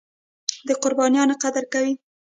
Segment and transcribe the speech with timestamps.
[0.67, 1.93] د قربانیو قدر کوي.